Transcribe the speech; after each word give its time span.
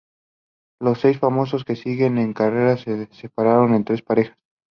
Los 0.79 0.99
seis 0.99 1.19
famosos 1.19 1.63
que 1.63 1.75
siguen 1.75 2.17
en 2.17 2.33
carrera 2.33 2.75
son 2.75 3.07
separados 3.13 3.69
en 3.69 3.85
tres 3.85 4.01
parejas. 4.01 4.35